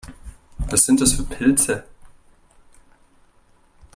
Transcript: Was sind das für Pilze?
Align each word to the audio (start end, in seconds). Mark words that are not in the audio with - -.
Was 0.57 0.83
sind 0.87 0.99
das 0.99 1.13
für 1.13 1.21
Pilze? 1.21 1.83